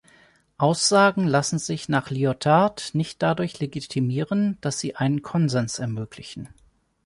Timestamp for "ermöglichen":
5.77-6.49